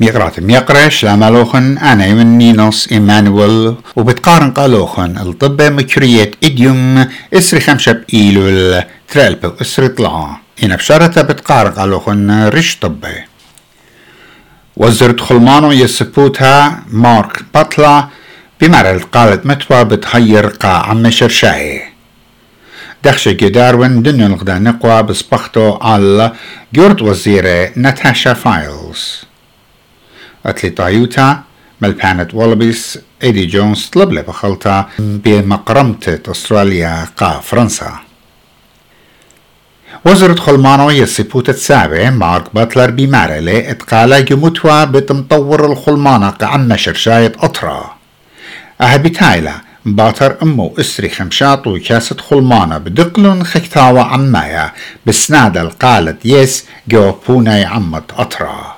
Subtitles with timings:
[0.00, 3.74] يقرأ ميقرش لامالوخن أنا من نينوس إيمانويل.
[3.96, 5.18] وبتقارن قالوخن.
[5.18, 7.06] الطب مكرية إديوم.
[7.34, 10.40] إسري خمشة بإيلول ترالب إسري طلع.
[10.64, 12.48] إن بشارة بتقارن قالوخن.
[12.48, 13.24] رش طبي
[14.76, 16.82] وزرت خلمانو يسبوتها.
[16.90, 18.08] مارك بطلع.
[18.60, 21.82] بمرل قالت متوا بتهير قا عم شرشاهي.
[23.04, 26.32] دخشة جدارون دنيا الغدا نقوى بسبختو على.
[26.74, 29.29] جورد وزيرة ناتاشا فايلز.
[30.46, 31.42] أتلي طايوتا
[31.80, 37.92] ملبانت والبيس إيدي جونز طلب لي بخلطة بمقرمة أستراليا قا فرنسا.
[40.04, 47.94] وزرت خلمانو يسيبوت السابع مارك باتلر بمارلي إتقالا جموتوا بتمطور الخلمانة قعم شرشاية أطرا.
[48.80, 54.72] أهبتايلا باتر أمو إسري خمشات وكاسة خلمانة بدقلن خكتاوة عمايا
[55.06, 58.69] بسنادة القالت يس جو بوناي عمت أطرا.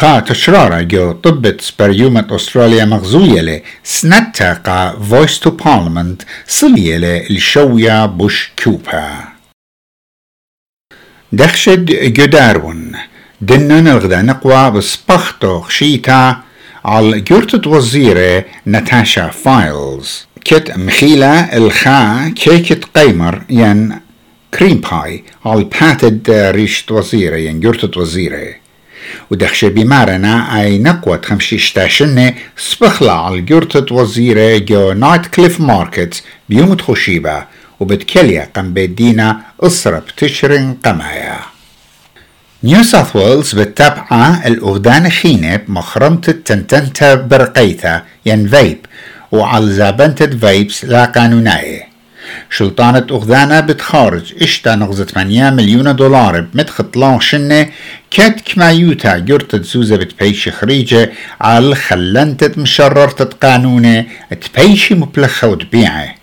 [0.00, 8.06] تشرارة جو طبت سبريومة أستراليا مغزوية لي سنتا قا فويس تو بارلمنت صلية لي الشوية
[8.06, 9.24] بوش كوبا
[11.32, 12.92] دخشد جدارون
[13.40, 16.40] دنن الغدا نقوى بسبختو خشيتا
[16.84, 24.00] على جورتة وزيرة ناتاشا فايلز كت مخيلة الخا كيكت قيمر ين
[24.54, 28.63] كريم باي على باتد ريشت وزيرة ين جورتة وزيرة
[29.30, 36.78] ودخش بمارنا اي نقوة خمشي اشتاشنة سبخلة على جورتة وزيرة جو نايت كليف ماركت بيوم
[36.78, 37.44] خشيبة
[37.80, 41.38] وبتكليا قم بدينا أسرة بتشرن قمايا.
[42.64, 48.78] نيو ساوث ويلز بالتابعة الأغدان خينة بمخرمة التنتنتا برقيتا ين فيب
[49.32, 51.93] وعلى زابنتة فيبس لا قانونية
[52.50, 54.34] شلطانة أغدانا بتخارج.
[54.42, 57.68] إشتا نغزة 8 مليون دولار بمدخط شنة.
[58.10, 61.12] كات كمايوتا جرت زوزة بتبيش خريجة.
[61.40, 64.04] على خلنتة مشررة قانونة.
[64.40, 66.14] تبيشي مبلخة وتبيعة.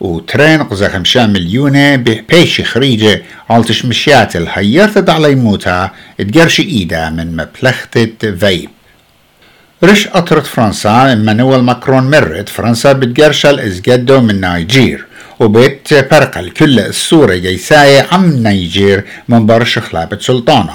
[0.00, 3.22] وترين قزا خمسة مليونة بيش خريجة.
[3.50, 8.70] عالتش مشيات الهيرت على موتا اتقرش إيدا من مبلختة فيب
[9.84, 12.48] رش أطرت فرنسا إمانويل ماكرون مرت.
[12.48, 15.06] فرنسا بتقرشل إزجدو من نيجير
[15.42, 20.74] وبيت برقل كل الصورة جيساية عم نيجير من برش خلابة سلطانة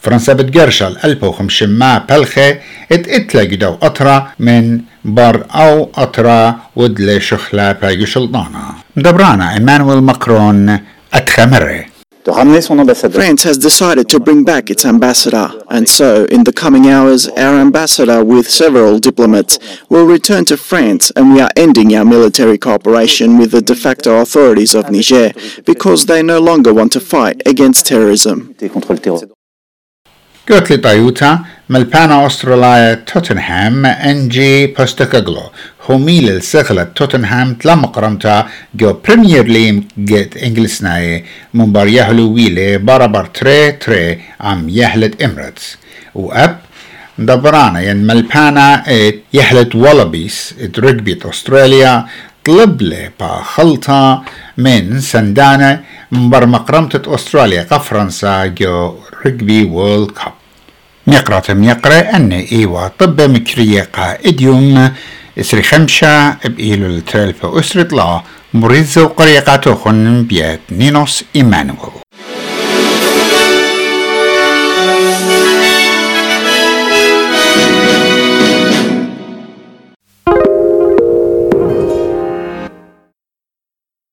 [0.00, 2.50] فرنسا بتقرشل ألبو خمشما بلخة
[2.92, 8.64] إت إتلق دو أطرة من بار أو أطرة ودل شخلة باقي سلطانة
[8.96, 10.78] دبرانا إيمانويل ماكرون
[11.14, 11.84] أتخمره
[13.12, 17.56] France has decided to bring back its ambassador, and so, in the coming hours, our
[17.60, 19.58] ambassador with several diplomats
[19.90, 24.20] will return to France, and we are ending our military cooperation with the de facto
[24.20, 25.32] authorities of Niger
[25.66, 28.54] because they no longer want to fight against terrorism.
[30.70, 31.38] لي طيوتا
[31.68, 35.42] ملبانا أستراليا توتنهام انجي بوستكاغلو
[35.88, 41.24] هميل السغلة توتنهام تلام قرمتا جو بريمير ليم جيت انجلسناي
[41.54, 45.76] منبر يهلو ويلي برابر تري تري عم يهلت امرتس
[46.14, 46.58] واب
[47.18, 48.84] دبرانا ين ملبانا
[49.34, 49.74] يهلت
[50.60, 52.06] ات رجبي استراليا
[52.44, 54.22] طلب لي با خلطة
[54.58, 55.80] من سندانة
[56.12, 58.94] مبر مقرمة أستراليا قفرنسا جو
[59.26, 60.32] رجبي وورلد كاب
[61.06, 64.90] ميقرة ميقرة أن إيوا طب مكرية قائد يوم
[65.40, 68.22] إسري خمشة بإيلو التلفة أسرة لا
[68.54, 72.03] مريض وقريقاتو خن بيت نينوس إيمانويل.